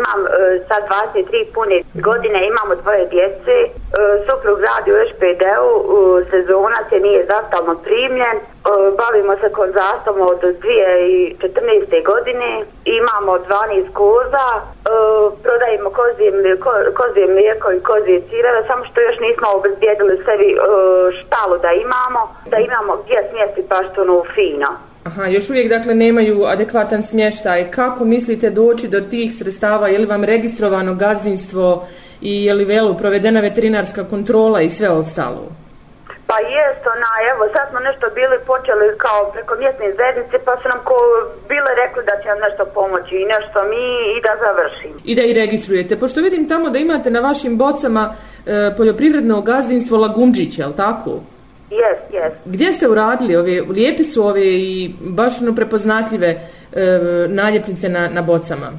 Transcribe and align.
imam 0.00 0.20
e, 0.26 0.30
sad 0.68 0.82
23 1.14 1.44
pune 1.54 1.76
godine, 1.94 2.38
imamo 2.46 2.74
dvoje 2.82 3.04
djece, 3.06 3.56
e, 3.62 3.70
suprug 4.26 4.58
radi 4.68 4.88
u 4.92 4.98
ŠPD-u, 5.08 5.70
e, 5.80 6.24
sezona 6.30 6.80
se 6.90 6.96
nije 7.00 7.26
zastalno 7.32 7.74
primljen, 7.86 8.36
e, 8.38 8.42
bavimo 9.00 9.32
se 9.42 9.48
konzastom 9.60 10.16
od 10.30 10.40
2014. 10.42 12.02
godine, 12.12 12.50
imamo 12.84 13.32
12 13.38 13.92
koza, 13.92 14.46
e, 14.58 14.60
prodajemo 15.42 15.90
kozije, 15.90 16.30
ko, 16.64 16.70
kozije 17.00 17.26
mlijeko 17.26 17.72
i 17.72 17.84
kozije 17.90 18.22
cireve, 18.30 18.60
samo 18.66 18.84
što 18.84 19.00
još 19.00 19.18
nismo 19.26 19.48
obezbijedili 19.58 20.22
sebi 20.24 20.48
e, 20.52 20.58
štalu 21.20 21.56
da 21.64 21.72
imamo, 21.72 22.20
da 22.52 22.58
imamo 22.58 22.92
gdje 23.02 23.18
smjesti 23.30 23.68
paštunu 23.68 24.24
fino. 24.34 24.89
Aha, 25.04 25.26
još 25.26 25.50
uvijek 25.50 25.68
dakle 25.68 25.94
nemaju 25.94 26.44
adekvatan 26.44 27.02
smještaj. 27.02 27.70
Kako 27.70 28.04
mislite 28.04 28.50
doći 28.50 28.88
do 28.88 29.00
tih 29.00 29.34
sredstava? 29.34 29.88
Je 29.88 29.98
li 29.98 30.06
vam 30.06 30.24
registrovano 30.24 30.94
gazdinstvo 30.94 31.86
i 32.20 32.44
je 32.44 32.54
li 32.54 32.64
velo 32.64 32.94
provedena 32.94 33.40
veterinarska 33.40 34.04
kontrola 34.04 34.60
i 34.60 34.70
sve 34.70 34.88
ostalo? 34.88 35.48
Pa 36.26 36.38
jest, 36.38 36.82
ona, 36.94 37.10
evo, 37.32 37.42
sad 37.52 37.64
smo 37.70 37.80
nešto 37.80 38.06
bili 38.14 38.36
počeli 38.46 38.98
kao 38.98 39.30
preko 39.32 39.54
mjesne 39.56 39.94
zajednice, 39.98 40.36
pa 40.44 40.52
su 40.62 40.68
nam 40.68 40.80
ko 40.84 40.96
bile 41.48 41.70
rekli 41.82 42.02
da 42.04 42.14
će 42.22 42.28
nam 42.28 42.38
nešto 42.46 42.64
pomoći 42.74 43.14
i 43.16 43.30
nešto 43.34 43.58
mi 43.70 43.84
i 44.16 44.20
da 44.26 44.32
završim. 44.44 44.92
I 45.04 45.14
da 45.14 45.22
i 45.22 45.32
registrujete, 45.32 45.98
pošto 45.98 46.20
vidim 46.20 46.48
tamo 46.48 46.70
da 46.70 46.78
imate 46.78 47.10
na 47.10 47.20
vašim 47.20 47.58
bocama 47.58 48.14
e, 48.46 48.74
poljoprivredno 48.76 49.42
gazdinstvo 49.42 49.98
Lagunđić, 49.98 50.58
je 50.58 50.66
li 50.66 50.76
tako? 50.76 51.20
Jes, 51.70 51.98
jes. 52.12 52.32
Gdje 52.44 52.72
ste 52.72 52.88
uradili 52.88 53.36
ove, 53.36 53.60
lijepi 53.60 54.04
su 54.04 54.26
ove 54.26 54.46
i 54.46 54.94
baš 55.00 55.42
ono 55.42 55.54
prepoznatljive 55.54 56.28
e, 56.72 56.98
naljepnice 57.28 57.88
na, 57.88 58.08
na 58.08 58.22
bocama? 58.22 58.72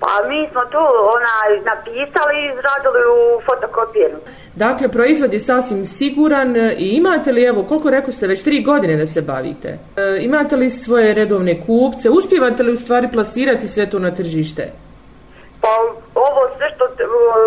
Pa 0.00 0.28
mi 0.28 0.48
smo 0.52 0.60
tu 0.60 0.78
ona, 1.16 1.34
napisali 1.64 2.34
i 2.36 2.46
izradili 2.46 3.02
u 3.16 3.40
fotokopijenu. 3.46 4.18
Dakle, 4.54 4.88
proizvod 4.88 5.32
je 5.32 5.40
sasvim 5.40 5.84
siguran 5.84 6.56
e, 6.56 6.74
i 6.78 6.88
imate 6.88 7.32
li, 7.32 7.44
evo, 7.44 7.62
koliko 7.62 7.90
rekao 7.90 8.12
ste, 8.12 8.26
već 8.26 8.42
tri 8.42 8.62
godine 8.62 8.96
da 8.96 9.06
se 9.06 9.22
bavite? 9.22 9.68
E, 9.96 10.18
imate 10.20 10.56
li 10.56 10.70
svoje 10.70 11.14
redovne 11.14 11.60
kupce? 11.66 12.10
Uspijevate 12.10 12.62
li 12.62 12.72
u 12.72 12.76
stvari 12.76 13.08
plasirati 13.12 13.68
sve 13.68 13.90
to 13.90 13.98
na 13.98 14.14
tržište? 14.14 14.72
Pa 15.60 15.68
ovo 16.14 16.48
sve 16.56 16.66
što 16.74 16.84
e, 16.84 16.88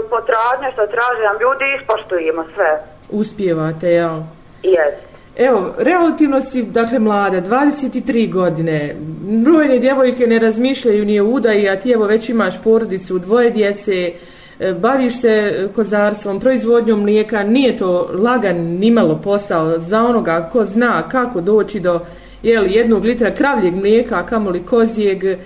potražnje, 0.09 0.71
što 0.73 0.87
traže 0.87 1.23
nam 1.23 1.37
ljudi, 1.41 1.65
ispoštujemo 1.81 2.43
sve. 2.55 2.83
Uspijevate, 3.09 3.89
jel? 3.89 4.19
Jes. 4.63 5.13
Evo, 5.37 5.73
relativno 5.77 6.41
si, 6.41 6.63
dakle, 6.63 6.99
mlada, 6.99 7.41
23 7.41 8.31
godine, 8.31 8.95
brojne 9.43 9.79
djevojke 9.79 10.27
ne 10.27 10.39
razmišljaju 10.39 11.05
ni 11.05 11.19
o 11.19 11.25
udaji, 11.25 11.69
a 11.69 11.79
ti 11.79 11.91
evo 11.91 12.05
već 12.05 12.29
imaš 12.29 12.61
porodicu, 12.63 13.19
dvoje 13.19 13.51
djece, 13.51 14.11
e, 14.59 14.73
baviš 14.73 15.21
se 15.21 15.69
kozarstvom, 15.75 16.39
proizvodnjom 16.39 17.01
mlijeka, 17.01 17.43
nije 17.43 17.77
to 17.77 18.09
lagan 18.13 18.57
nimalo 18.57 19.21
posao 19.23 19.79
za 19.79 20.01
onoga 20.01 20.49
ko 20.51 20.65
zna 20.65 21.09
kako 21.09 21.41
doći 21.41 21.79
do 21.79 21.99
jeli, 22.43 22.73
jednog 22.73 23.05
litra 23.05 23.33
kravljeg 23.33 23.75
mlijeka, 23.75 24.15
a 24.19 24.25
kamoli 24.25 24.63
kozijeg, 24.65 25.23
e, 25.23 25.37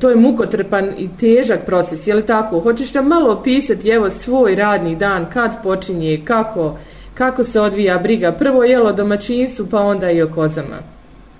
to 0.00 0.10
je 0.10 0.16
mukotrpan 0.16 0.92
i 0.98 1.08
težak 1.20 1.60
proces, 1.66 2.06
je 2.06 2.14
li 2.14 2.26
tako? 2.26 2.60
Hoćeš 2.60 2.92
da 2.92 3.02
malo 3.02 3.32
opisati, 3.32 3.88
evo, 3.88 4.10
svoj 4.10 4.54
radni 4.54 4.96
dan, 4.96 5.26
kad 5.32 5.62
počinje, 5.62 6.22
kako 6.24 6.76
kako 7.14 7.44
se 7.44 7.60
odvija 7.60 7.98
briga. 7.98 8.32
Prvo 8.32 8.64
jelo 8.64 8.92
domaćinstvu, 8.92 9.66
pa 9.70 9.78
onda 9.78 10.10
i 10.10 10.22
o 10.22 10.28
kozama. 10.34 10.78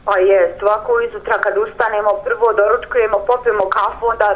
Pa 0.04 0.18
je, 0.18 0.56
svako 0.58 1.00
izutra 1.00 1.38
kad 1.44 1.54
ustanemo, 1.58 2.10
prvo 2.24 2.52
doručkujemo, 2.52 3.18
popijemo 3.26 3.64
kafu, 3.76 4.06
onda 4.06 4.28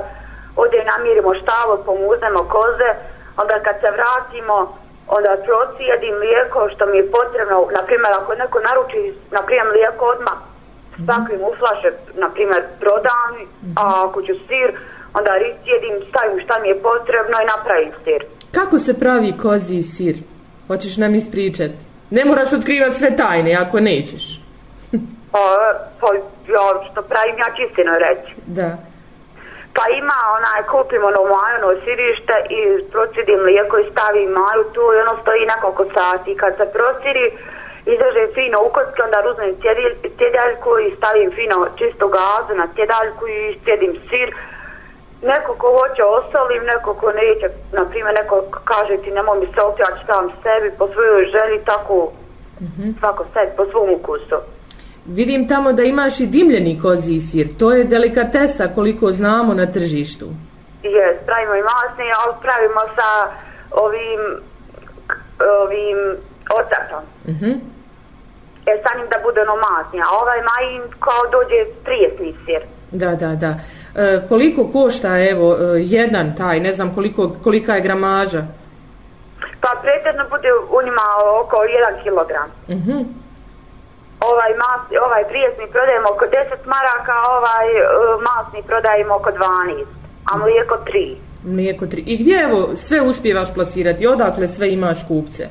ovdje 0.56 0.84
namirimo 0.84 1.34
štalo, 1.34 1.74
pomuzemo 1.86 2.40
koze, 2.54 2.90
onda 3.42 3.54
kad 3.66 3.76
se 3.82 3.88
vratimo, 3.96 4.56
onda 5.08 5.32
procijedim 5.46 6.14
mlijeko 6.22 6.68
što 6.74 6.86
mi 6.86 6.96
je 6.96 7.10
potrebno, 7.10 7.56
na 7.76 7.82
primjer 7.88 8.12
ako 8.12 8.34
neko 8.34 8.58
naruči, 8.68 9.14
na 9.30 9.42
primjer 9.42 9.66
mlijeko 9.72 10.04
odmah, 10.14 10.38
spakujem 11.02 11.42
u 11.42 11.52
flaše, 11.58 11.88
na 12.22 12.28
primjer 12.34 12.62
prodam, 12.80 13.32
a 13.80 13.82
ako 14.04 14.22
ću 14.22 14.34
sir, 14.46 14.68
onda 15.18 15.30
cijedim, 15.64 15.94
stavim 16.10 16.38
šta 16.44 16.54
mi 16.62 16.68
je 16.68 16.82
potrebno 16.88 17.36
i 17.42 17.50
napravim 17.54 17.92
sir. 18.04 18.20
Kako 18.58 18.78
se 18.78 18.98
pravi 18.98 19.30
kozi 19.42 19.82
sir? 19.82 20.16
Hoćeš 20.68 20.96
nam 20.96 21.14
ispričat? 21.14 21.70
Ne 22.10 22.24
moraš 22.24 22.52
otkrivat 22.52 22.96
sve 22.96 23.16
tajne, 23.16 23.54
ako 23.54 23.80
nećeš. 23.80 24.40
pa, 25.32 25.44
pa, 26.00 26.08
ja, 26.54 26.66
što 26.90 27.02
pravim, 27.02 27.36
ja 27.38 27.48
čistino 27.56 27.92
reći. 28.06 28.34
Da. 28.46 28.70
Pa 29.76 29.84
ima 30.00 30.18
onaj, 30.38 30.60
kupimo 30.72 31.06
ono 31.06 31.22
majano 31.34 31.68
sirište 31.84 32.36
i 32.58 32.60
procidim 32.92 33.40
lijeko 33.48 33.78
i 33.78 33.90
stavim 33.92 34.30
maju 34.38 34.62
tu 34.74 34.84
i 34.92 35.00
ono 35.04 35.14
stoji 35.22 35.50
nekoliko 35.52 35.84
sati. 35.96 36.36
Kad 36.42 36.52
se 36.58 36.66
prociri, 36.76 37.26
izražem 37.94 38.28
fino 38.36 38.58
u 38.66 38.68
kocke, 38.76 39.00
onda 39.06 39.18
uzmem 39.30 39.52
tjedaljku 40.20 40.70
i 40.86 40.94
stavim 40.98 41.30
fino 41.38 41.58
čisto 41.78 42.04
gazu 42.16 42.52
na 42.62 42.66
tjedaljku 42.76 43.24
i 43.28 43.58
sjedim 43.64 43.92
sir 44.08 44.28
neko 45.32 45.54
ko 45.54 45.66
hoće 45.78 46.02
ostalim, 46.18 46.62
neko 46.72 46.94
ko 46.94 47.12
neće, 47.12 47.46
na 47.72 47.84
primjer, 47.90 48.14
neko 48.14 48.36
kaže 48.64 48.96
ti 49.02 49.10
nemoj 49.10 49.38
mi 49.40 49.46
se 49.46 49.60
ja 49.78 49.90
sam 50.06 50.24
sebi 50.42 50.68
po 50.78 50.88
svojoj 50.92 51.24
želji, 51.34 51.64
tako 51.64 52.12
mm 52.60 52.66
-hmm. 52.66 52.98
svako 52.98 53.24
sebi 53.34 53.50
po 53.56 53.64
svom 53.70 53.90
ukusu. 53.90 54.38
Vidim 55.06 55.48
tamo 55.48 55.72
da 55.72 55.82
imaš 55.82 56.20
i 56.20 56.26
dimljeni 56.26 56.80
kozi 56.82 57.20
sir, 57.20 57.46
to 57.58 57.72
je 57.72 57.84
delikatesa 57.84 58.68
koliko 58.74 59.12
znamo 59.12 59.54
na 59.54 59.66
tržištu. 59.66 60.26
Jes, 60.82 61.16
pravimo 61.26 61.54
i 61.54 61.62
masni, 61.72 62.06
ali 62.20 62.34
pravimo 62.42 62.80
sa 62.96 63.08
ovim, 63.70 64.20
ovim 65.62 65.98
ocatom. 66.60 67.02
Mm 67.26 67.38
-hmm. 67.40 67.56
E, 68.66 68.82
sa 68.82 68.98
njim 68.98 69.08
da 69.10 69.18
bude 69.26 69.40
ono 69.40 69.56
masni, 69.56 70.00
a 70.00 70.08
ovaj 70.22 70.40
majin 70.50 70.82
kao 71.00 71.22
dođe 71.32 71.60
prijesni 71.84 72.34
sir. 72.44 72.62
Da, 72.90 73.14
da, 73.14 73.34
da. 73.34 73.54
E, 73.96 74.20
koliko 74.28 74.68
košta, 74.72 75.18
evo, 75.30 75.56
e, 75.56 75.80
jedan 75.80 76.36
taj, 76.36 76.60
ne 76.60 76.72
znam 76.72 76.94
koliko, 76.94 77.32
kolika 77.44 77.74
je 77.74 77.80
gramaža? 77.80 78.42
Pa 79.60 79.70
pretjedno 79.82 80.24
bude 80.30 80.48
u 80.76 80.78
njima 80.84 81.02
oko 81.42 81.56
1 81.56 82.02
kilogram. 82.02 82.50
Uh 82.68 82.74
mhm. 82.74 82.90
-huh. 82.90 83.04
Ovaj, 84.20 84.52
mas, 84.62 84.82
ovaj 85.06 85.24
prijesni 85.28 85.66
prodajemo 85.72 86.08
oko 86.14 86.24
10 86.24 86.66
maraka, 86.74 87.14
ovaj 87.38 87.66
uh, 87.76 87.86
masni 88.28 88.62
prodajemo 88.66 89.14
oko 89.14 89.30
12, 89.30 89.84
a 90.30 90.36
mlijeko 90.36 90.76
3. 90.84 91.16
Mlijeko 91.44 91.84
3. 91.84 92.02
I 92.06 92.16
gdje, 92.16 92.42
evo, 92.42 92.76
sve 92.76 93.00
uspijevaš 93.00 93.54
plasirati? 93.54 94.06
Odakle 94.06 94.48
sve 94.48 94.72
imaš 94.72 94.98
kupce? 95.08 95.48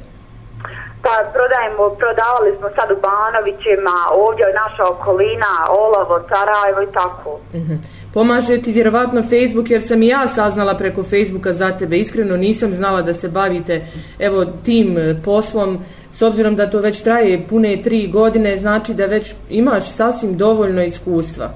Pa 1.03 1.13
prodajemo, 1.33 1.95
prodavali 2.01 2.51
smo 2.57 2.67
sad 2.75 2.91
u 2.91 2.97
Banovićima, 3.05 3.95
ovdje 4.11 4.43
je 4.45 4.59
naša 4.63 4.83
okolina, 4.93 5.53
Olovo, 5.69 6.15
Sarajevo 6.29 6.81
i 6.81 6.91
tako. 6.93 7.31
Uh 7.31 7.61
-huh. 7.65 7.77
Pomaže 8.13 8.61
ti 8.61 8.71
vjerovatno 8.71 9.21
Facebook 9.21 9.69
jer 9.69 9.81
sam 9.81 10.03
i 10.03 10.07
ja 10.07 10.27
saznala 10.27 10.77
preko 10.77 11.03
Facebooka 11.03 11.53
za 11.53 11.71
tebe. 11.71 11.97
Iskreno 11.97 12.37
nisam 12.37 12.73
znala 12.73 13.01
da 13.01 13.13
se 13.13 13.29
bavite 13.29 13.85
evo 14.19 14.45
tim 14.65 14.97
e, 14.97 15.15
poslom. 15.25 15.79
S 16.11 16.21
obzirom 16.21 16.55
da 16.55 16.69
to 16.69 16.79
već 16.79 17.01
traje 17.01 17.47
pune 17.49 17.81
tri 17.83 18.07
godine, 18.07 18.57
znači 18.57 18.93
da 18.93 19.05
već 19.05 19.33
imaš 19.49 19.91
sasvim 19.91 20.37
dovoljno 20.37 20.83
iskustva. 20.83 21.49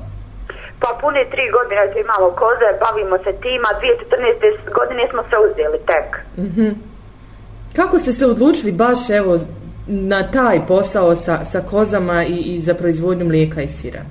Pa 0.79 0.97
pune 1.01 1.25
tri 1.31 1.41
godine 1.51 1.93
se 1.93 1.99
imalo 1.99 2.31
koze, 2.31 2.69
bavimo 2.79 3.17
se 3.17 3.31
tima. 3.41 3.69
2014. 4.69 4.73
godine 4.73 5.07
smo 5.11 5.21
se 5.29 5.35
uzeli 5.45 5.79
tek. 5.85 6.09
Mhm. 6.37 6.61
-huh. 6.61 6.73
Kako 7.75 7.99
ste 7.99 8.11
se 8.11 8.25
odlučili 8.25 8.71
baš 8.71 9.09
evo 9.09 9.39
na 9.87 10.31
taj 10.31 10.65
posao 10.67 11.15
sa, 11.15 11.45
sa 11.45 11.61
kozama 11.61 12.23
i, 12.23 12.37
i 12.37 12.61
za 12.61 12.73
proizvodnju 12.73 13.25
mlijeka 13.25 13.61
i 13.61 13.67
sira? 13.67 14.01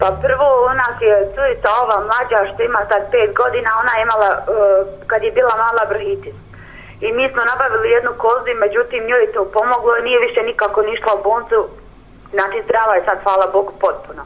Pa 0.00 0.08
prvo 0.24 0.46
u 0.66 0.74
nas 0.80 0.96
je 1.00 1.14
curica 1.34 1.68
ova 1.82 1.96
mlađa 2.08 2.38
što 2.50 2.62
ima 2.62 2.80
sad 2.88 3.02
pet 3.10 3.30
godina, 3.34 3.70
ona 3.82 3.92
je 3.96 4.02
imala, 4.02 4.30
uh, 4.38 4.46
kad 5.06 5.22
je 5.22 5.32
bila 5.32 5.54
mala 5.64 5.84
brhitis. 5.92 6.36
I 7.00 7.12
mi 7.12 7.24
smo 7.32 7.42
nabavili 7.44 7.90
jednu 7.90 8.10
kozu, 8.16 8.48
i 8.50 8.62
međutim 8.64 9.06
njoj 9.06 9.20
je 9.20 9.32
to 9.32 9.44
pomoglo 9.44 9.96
i 9.96 10.02
nije 10.02 10.18
više 10.26 10.42
nikako 10.42 10.82
nišla 10.82 11.14
u 11.14 11.22
boncu. 11.22 11.68
Znači 12.34 12.62
zdrava 12.64 12.94
je 12.94 13.04
sad, 13.04 13.18
hvala 13.22 13.46
Bogu, 13.46 13.72
potpuno. 13.80 14.22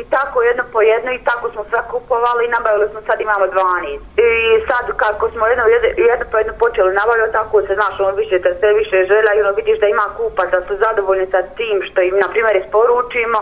I 0.00 0.04
tako 0.04 0.42
jedno 0.42 0.64
po 0.72 0.80
jedno 0.82 1.10
i 1.12 1.24
tako 1.28 1.50
smo 1.50 1.64
sve 1.70 1.80
kupovali 1.90 2.44
i 2.44 2.54
nabavili 2.56 2.88
smo 2.90 3.00
sad 3.06 3.20
imamo 3.20 3.46
12. 3.46 3.98
I 4.26 4.28
sad 4.68 4.96
kako 4.96 5.30
smo 5.30 5.46
jedno, 5.46 5.64
jedno, 5.74 5.88
jedno 6.10 6.26
po 6.30 6.38
jedno 6.38 6.52
počeli 6.58 6.94
nabavljati, 6.94 7.32
tako 7.32 7.62
se 7.66 7.74
znaš, 7.74 8.00
ono 8.00 8.16
više, 8.16 8.42
te 8.42 8.50
sve 8.60 8.72
više 8.80 9.06
žela 9.12 9.30
i 9.34 9.40
ono 9.40 9.52
vidiš 9.52 9.78
da 9.80 9.86
ima 9.88 10.06
kupa, 10.16 10.42
da 10.46 10.60
su 10.66 10.76
zadovoljni 10.84 11.26
sa 11.30 11.42
tim 11.42 11.76
što 11.86 12.00
im, 12.02 12.18
na 12.18 12.28
primjer, 12.28 12.56
isporučimo 12.56 13.38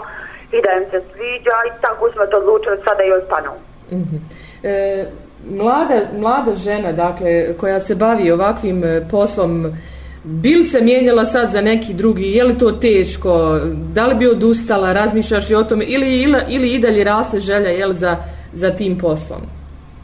i 0.52 0.62
da 0.62 0.70
im 0.72 0.84
se 0.90 1.00
sviđa 1.12 1.56
i 1.66 1.80
tako 1.80 2.12
smo 2.12 2.26
to 2.26 2.36
odlučili 2.36 2.76
sada 2.84 3.02
i 3.04 3.12
ostanu. 3.12 3.50
Mm 3.90 3.96
-hmm. 3.96 4.20
e, 4.62 5.06
mlada, 5.50 5.94
mlada 6.18 6.54
žena, 6.54 6.92
dakle, 6.92 7.56
koja 7.56 7.80
se 7.80 7.94
bavi 7.94 8.30
ovakvim 8.30 8.84
e, 8.84 9.08
poslom, 9.10 9.76
bil 10.24 10.64
se 10.64 10.80
mijenjala 10.80 11.24
sad 11.24 11.50
za 11.50 11.60
neki 11.60 11.94
drugi, 11.94 12.32
je 12.32 12.44
li 12.44 12.58
to 12.58 12.72
teško, 12.72 13.60
da 13.92 14.06
li 14.06 14.14
bi 14.14 14.28
odustala, 14.28 14.92
razmišljaš 14.92 15.48
li 15.48 15.56
o 15.56 15.64
tome, 15.64 15.84
ili, 15.84 16.22
ili, 16.22 16.38
ili 16.48 16.74
i 16.74 16.78
dalje 16.78 17.04
raste 17.04 17.40
želja 17.40 17.70
jel, 17.70 17.92
za, 17.92 18.16
za 18.52 18.70
tim 18.70 18.98
poslom? 18.98 19.40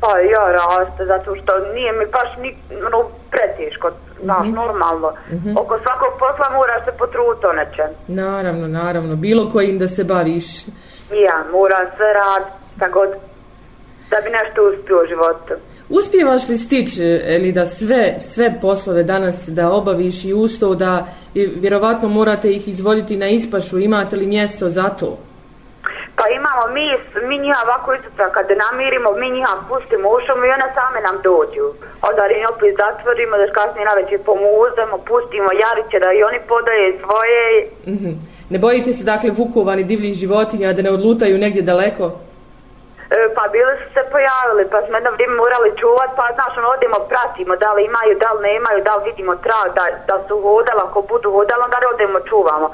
Pa 0.00 0.18
ja 0.18 0.52
raste, 0.52 1.04
zato 1.06 1.36
što 1.36 1.72
nije 1.74 1.92
mi 1.92 2.06
baš 2.12 2.36
ni, 2.42 2.54
no, 2.92 3.08
znaš, 4.22 4.46
Mhm. 4.46 4.54
normalno. 4.54 5.08
Oko 5.52 5.78
svakog 5.78 6.12
posla 6.18 6.50
moraš 6.52 6.84
se 6.84 6.92
potruditi 6.92 7.46
o 7.46 7.52
nečem. 7.52 7.90
Naravno, 8.08 8.68
naravno, 8.68 9.16
bilo 9.16 9.50
kojim 9.50 9.78
da 9.78 9.88
se 9.88 10.04
baviš. 10.04 10.62
Ja 11.18 11.44
moram 11.52 11.86
sve 11.96 12.06
raditi, 12.14 12.50
tako 12.78 13.00
da 14.10 14.16
bi 14.16 14.30
nešto 14.30 14.60
uspio 14.70 14.96
u 14.96 15.08
životu. 15.08 15.54
Uspijevaš 15.90 16.48
li 16.48 16.56
stići, 16.58 17.02
ili 17.28 17.52
da 17.52 17.66
sve, 17.66 18.14
sve 18.20 18.54
poslove 18.60 19.02
danas 19.04 19.48
da 19.48 19.72
obaviš 19.72 20.24
i 20.24 20.32
usto 20.34 20.74
da 20.74 21.06
vjerovatno 21.34 22.08
morate 22.08 22.50
ih 22.50 22.68
izvoditi 22.68 23.16
na 23.16 23.28
ispašu, 23.28 23.78
imate 23.78 24.16
li 24.16 24.26
mjesto 24.26 24.70
za 24.70 24.88
to? 24.88 25.18
Pa 26.20 26.28
imamo 26.28 26.62
mi, 26.74 26.86
mi 27.28 27.38
njiha 27.38 27.60
ovako 27.66 27.90
tako, 28.16 28.32
kad 28.34 28.46
namirimo, 28.64 29.08
mi 29.20 29.30
njiha 29.30 29.54
pustimo 29.68 30.06
u 30.08 30.18
šumu 30.24 30.44
i 30.44 30.54
one 30.56 30.68
same 30.76 31.00
nam 31.06 31.16
dođu. 31.28 31.66
Onda 32.08 32.22
im 32.26 32.46
opet 32.52 32.72
zatvorimo, 32.82 33.34
da 33.36 33.52
kasnije 33.58 33.84
na 33.90 33.94
večer 34.00 34.18
pomuzemo, 34.28 34.96
pustimo 35.08 35.50
jariće 35.64 35.98
da 36.04 36.08
i 36.12 36.22
oni 36.28 36.40
podaje 36.52 36.98
svoje. 37.02 37.42
Mhm. 37.94 38.10
Ne 38.52 38.58
bojite 38.58 38.92
se 38.92 39.04
dakle 39.12 39.30
vukova 39.30 39.72
ni 39.76 39.84
divljih 39.84 40.14
životinja 40.22 40.72
da 40.72 40.82
ne 40.82 40.90
odlutaju 40.90 41.42
negdje 41.44 41.62
daleko? 41.62 42.04
E, 43.16 43.16
pa 43.36 43.44
bili 43.54 43.72
su 43.80 43.86
se 43.94 44.02
pojavili, 44.12 44.62
pa 44.72 44.78
smo 44.84 44.96
jedno 44.96 45.10
vrijeme 45.10 45.34
morali 45.42 45.70
čuvat, 45.80 46.10
pa 46.18 46.24
znaš, 46.36 46.52
ono, 46.58 46.68
odemo, 46.76 46.98
pratimo, 47.10 47.52
da 47.64 47.72
li 47.72 47.82
imaju, 47.84 48.12
da 48.22 48.28
li 48.32 48.40
nemaju, 48.50 48.78
da 48.88 48.92
li 48.96 49.02
vidimo 49.10 49.32
trag, 49.46 49.68
da, 49.78 49.84
da 50.08 50.16
su 50.26 50.34
hodali, 50.44 50.80
ako 50.86 50.98
budu 51.10 51.28
hodali, 51.36 51.62
onda 51.64 51.76
odemo, 51.94 52.18
čuvamo. 52.28 52.68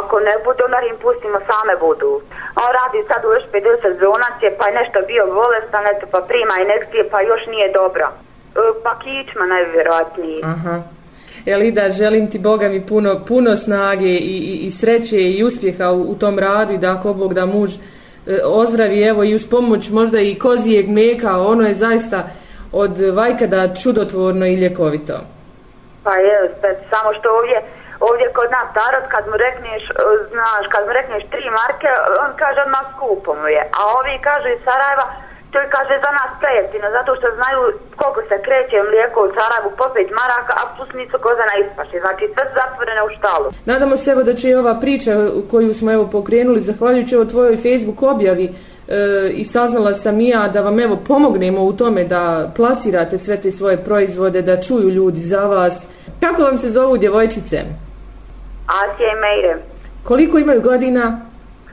Ako 0.00 0.14
ne 0.28 0.34
budu, 0.44 0.60
onda 0.66 0.80
im 0.90 0.96
pustimo, 1.04 1.38
same 1.50 1.74
budu. 1.86 2.10
On 2.64 2.70
radi 2.80 2.98
sad 3.08 3.20
u 3.24 3.30
još 3.36 3.46
50 3.52 4.04
zonacije, 4.04 4.48
pa 4.58 4.64
je 4.66 4.78
nešto 4.80 4.98
bio 5.10 5.24
bolestan, 5.40 5.84
eto, 5.92 6.04
pa 6.12 6.20
prima 6.30 6.54
inekcije, 6.64 7.02
pa 7.12 7.18
još 7.20 7.42
nije 7.54 7.68
dobro. 7.80 8.06
E, 8.08 8.64
pa 8.84 8.92
kičma 9.02 9.44
najvjerojatniji. 9.54 10.40
Aha. 10.54 10.74
Elida, 11.46 11.90
želim 11.90 12.30
ti 12.30 12.38
Boga 12.38 12.68
mi 12.68 12.86
puno, 12.86 13.20
puno 13.28 13.56
snage 13.56 14.06
i, 14.08 14.38
i, 14.52 14.66
i 14.66 14.70
sreće 14.70 15.16
i 15.16 15.44
uspjeha 15.44 15.90
u, 15.90 16.00
u 16.00 16.14
tom 16.14 16.38
radu 16.38 16.72
i 16.72 16.78
da 16.78 16.92
ako 16.92 17.14
Bog 17.14 17.34
da 17.34 17.46
muž 17.46 17.70
e, 17.74 17.78
ozdravi, 18.44 19.02
evo 19.02 19.24
i 19.24 19.34
uz 19.34 19.48
pomoć 19.50 19.90
možda 19.90 20.20
i 20.20 20.38
kozijeg 20.38 20.88
mlijeka, 20.88 21.38
ono 21.38 21.66
je 21.68 21.74
zaista 21.74 22.28
od 22.72 22.98
vajkada 22.98 23.74
čudotvorno 23.74 24.46
i 24.46 24.54
ljekovito. 24.54 25.20
Pa 26.04 26.14
je, 26.14 26.54
samo 26.90 27.18
što 27.20 27.28
ovdje, 27.38 27.62
ovdje 28.08 28.26
kod 28.38 28.48
nas 28.56 28.68
tarot, 28.78 29.06
kad 29.14 29.24
mu 29.30 29.36
rekneš, 29.46 29.82
e, 29.90 29.92
znaš, 30.32 30.64
kad 30.72 30.82
mu 30.86 30.92
rekneš 30.98 31.22
tri 31.32 31.46
marke, 31.60 31.88
on 32.24 32.30
kaže 32.42 32.58
odmah 32.66 32.84
skupo 32.92 33.30
mu 33.40 33.48
je. 33.56 33.62
A 33.78 33.80
ovi 33.98 34.14
kažu 34.28 34.48
iz 34.52 34.60
Sarajeva, 34.66 35.06
to 35.52 35.58
je 35.60 35.72
kaže 35.76 35.94
za 36.04 36.10
nas 36.18 36.30
prejeftino, 36.42 36.86
zato 36.98 37.10
što 37.18 37.26
znaju 37.38 37.60
koliko 38.00 38.20
se 38.28 38.36
kreće 38.46 38.78
mlijeko 38.90 39.18
u 39.26 39.32
Sarajevu 39.36 39.70
po 39.80 39.86
pet 39.94 40.08
maraka, 40.20 40.52
a 40.60 40.62
plus 40.74 40.90
nisu 41.00 41.16
koza 41.24 41.44
na. 41.50 41.54
Znači 42.04 42.24
sve 42.34 42.44
su 42.48 42.54
zatvorene 42.60 43.02
u 43.08 43.10
štalu. 43.16 43.46
Nadamo 43.70 43.96
se 43.96 44.10
evo 44.10 44.22
da 44.22 44.34
će 44.34 44.46
i 44.48 44.54
ova 44.62 44.74
priča 44.82 45.12
koju 45.50 45.74
smo 45.74 45.92
evo 45.92 46.04
pokrenuli, 46.16 46.60
zahvaljujući 46.60 47.14
evo 47.14 47.24
tvojoj 47.24 47.56
Facebook 47.56 48.02
objavi 48.02 48.46
e, 48.48 49.30
i 49.40 49.44
saznala 49.44 49.94
sam 49.94 50.20
i 50.20 50.28
ja 50.28 50.48
da 50.48 50.60
vam 50.60 50.80
evo 50.80 50.96
pomognemo 51.08 51.60
u 51.64 51.72
tome 51.72 52.04
da 52.04 52.50
plasirate 52.56 53.18
sve 53.18 53.40
te 53.40 53.50
svoje 53.50 53.84
proizvode, 53.84 54.42
da 54.42 54.60
čuju 54.60 54.88
ljudi 54.88 55.20
za 55.20 55.46
vas. 55.46 55.86
Kako 56.22 56.42
vam 56.42 56.58
se 56.58 56.70
zovu 56.70 56.96
djevojčice? 56.96 57.62
Asija 58.66 59.08
i 59.12 59.20
Mejre. 59.20 59.56
Koliko 60.04 60.38
imaju 60.38 60.60
godina? 60.60 61.20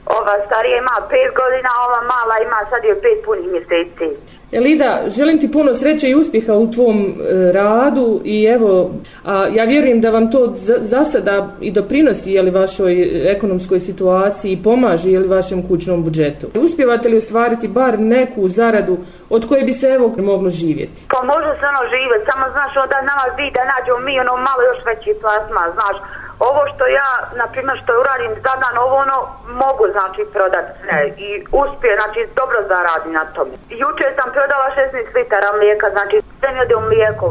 Ova 0.05 0.35
starija 0.45 0.77
ima 0.77 0.95
pet 1.09 1.29
godina, 1.41 1.69
a 1.75 1.81
ova 1.87 2.01
mala 2.13 2.35
ima 2.45 2.59
sad 2.69 2.83
je 2.83 3.01
pet 3.01 3.17
punih 3.25 3.47
mjeseci. 3.53 4.09
Elida, 4.51 5.01
želim 5.07 5.39
ti 5.39 5.51
puno 5.51 5.73
sreće 5.73 6.09
i 6.09 6.15
uspjeha 6.15 6.53
u 6.53 6.71
tvom 6.71 6.97
e, 6.99 7.51
radu 7.51 8.21
i 8.25 8.45
evo, 8.45 8.91
a, 9.25 9.47
ja 9.51 9.63
vjerujem 9.63 10.01
da 10.01 10.09
vam 10.09 10.31
to 10.31 10.53
za, 10.55 10.77
za 10.81 11.05
sada 11.05 11.47
i 11.61 11.71
doprinosi 11.71 12.31
jeli, 12.31 12.51
vašoj 12.51 12.93
ekonomskoj 13.31 13.79
situaciji 13.79 14.51
i 14.51 14.63
pomaže 14.63 15.09
jeli, 15.11 15.27
vašem 15.27 15.67
kućnom 15.67 16.03
budžetu. 16.03 16.47
Uspjevate 16.55 17.09
li 17.09 17.17
ostvariti 17.17 17.67
bar 17.67 17.99
neku 17.99 18.47
zaradu 18.47 18.97
od 19.29 19.47
koje 19.47 19.63
bi 19.63 19.73
se 19.73 19.87
evo 19.87 20.15
moglo 20.17 20.49
živjeti? 20.49 21.01
Pa 21.09 21.23
može 21.23 21.51
se 21.59 21.65
ono 21.71 21.81
živjeti, 21.93 22.29
samo 22.31 22.45
znaš 22.51 22.73
onda 22.83 22.95
nama 23.01 23.25
vi 23.37 23.51
da 23.55 23.61
nađemo 23.71 23.99
mi 23.99 24.19
ono 24.19 24.31
malo 24.31 24.61
još 24.69 24.85
veći 24.85 25.19
plasma, 25.21 25.63
znaš. 25.73 25.97
Ovo 26.47 26.61
što 26.71 26.83
ja, 26.99 27.11
na 27.41 27.45
primjer, 27.53 27.77
što 27.81 27.91
uradim 28.01 28.31
za 28.45 28.53
dan, 28.63 28.75
ovo 28.85 28.95
ono 29.05 29.17
mogu 29.63 29.85
znači 29.95 30.21
prodati 30.33 30.71
sve 30.81 30.99
i 31.27 31.29
uspije, 31.61 31.91
znači 31.99 32.19
dobro 32.39 32.57
zaradim 32.73 33.13
na 33.19 33.25
tome. 33.35 33.53
Juče 33.81 34.07
sam 34.17 34.27
prodala 34.35 34.67
16 34.77 35.17
litara 35.17 35.49
mlijeka, 35.59 35.87
znači 35.95 36.15
sve 36.39 36.49
mi 36.53 36.59
ode 36.65 36.75
u 36.75 36.87
mlijeko, 36.89 37.25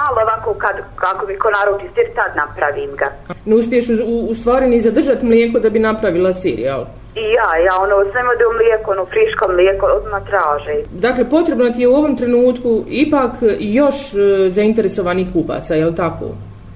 malo 0.00 0.18
ovako 0.26 0.50
kad, 0.64 0.76
kako 1.04 1.22
bi 1.26 1.34
ko 1.42 1.48
naruči 1.58 1.86
sir, 1.94 2.06
tad 2.18 2.30
napravim 2.42 2.90
ga. 3.00 3.08
Ne 3.48 3.54
uspiješ 3.60 3.86
u, 3.88 3.94
u, 4.14 4.16
u 4.30 4.34
stvari 4.40 4.66
ni 4.68 4.80
zadržati 4.80 5.26
mlijeko 5.26 5.58
da 5.64 5.68
bi 5.70 5.78
napravila 5.78 6.32
sir, 6.32 6.58
jel? 6.68 6.82
I 7.14 7.24
ja, 7.38 7.50
ja 7.66 7.74
ono, 7.84 7.94
sve 8.12 8.22
mi 8.22 8.28
ode 8.28 8.46
u 8.46 8.54
mlijeko, 8.58 8.90
ono 8.90 9.04
friško 9.12 9.44
mlijeko, 9.48 9.86
odmah 9.86 10.22
traže. 10.30 10.74
Dakle, 10.90 11.30
potrebno 11.30 11.70
ti 11.70 11.80
je 11.82 11.88
u 11.88 11.94
ovom 11.94 12.16
trenutku 12.16 12.84
ipak 12.88 13.32
još 13.58 14.14
e, 14.14 14.50
zainteresovanih 14.50 15.26
kupaca, 15.32 15.74
jel 15.74 15.94
tako? 15.94 16.24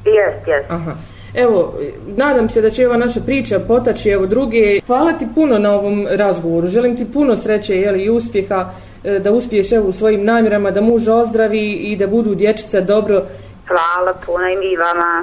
Jest, 0.04 0.48
jest. 0.48 0.70
Aha. 0.70 0.92
Evo, 1.34 1.74
nadam 2.16 2.48
se 2.48 2.60
da 2.60 2.70
će 2.70 2.86
ova 2.86 2.96
naša 2.96 3.20
priča 3.20 3.58
potaći 3.58 4.08
evo 4.10 4.26
druge. 4.26 4.80
Hvala 4.86 5.12
ti 5.12 5.26
puno 5.34 5.58
na 5.58 5.72
ovom 5.72 6.06
razgovoru. 6.10 6.66
Želim 6.66 6.96
ti 6.96 7.12
puno 7.12 7.36
sreće 7.36 7.80
jeli, 7.80 8.02
i 8.04 8.10
uspjeha 8.10 8.70
e, 9.04 9.18
da 9.18 9.32
uspiješ 9.32 9.72
evo 9.72 9.88
u 9.88 9.92
svojim 9.92 10.24
namjerama, 10.24 10.70
da 10.70 10.80
muž 10.80 11.08
ozdravi 11.08 11.72
i 11.72 11.96
da 11.96 12.06
budu 12.06 12.34
dječica 12.34 12.80
dobro. 12.80 13.22
Hvala 13.68 14.14
puno 14.26 14.48
i 14.48 14.56
mi 14.56 14.76
vama. 14.76 15.22